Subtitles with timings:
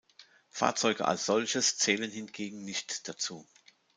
[0.49, 3.45] Fahrzeuge als solches zählen hingegen nicht dazu.